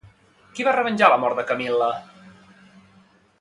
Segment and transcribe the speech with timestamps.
[0.53, 1.91] Qui va revenjar la mort de Camil·la?